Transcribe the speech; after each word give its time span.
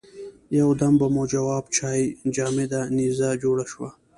یو 0.59 0.69
دم 0.79 0.93
به 0.99 1.07
مو 1.15 1.23
جواب 1.31 1.63
چای 1.75 2.01
جامده 2.35 2.79
نيزه 2.95 3.29
جوړه 3.43 3.65
شوه. 3.71 3.89